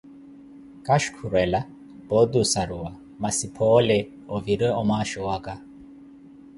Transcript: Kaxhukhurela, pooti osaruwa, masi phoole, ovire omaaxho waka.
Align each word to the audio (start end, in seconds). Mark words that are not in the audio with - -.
Kaxhukhurela, 0.87 1.59
pooti 2.07 2.35
osaruwa, 2.43 2.89
masi 3.21 3.45
phoole, 3.55 3.97
ovire 4.35 4.67
omaaxho 4.81 5.19
waka. 5.27 5.53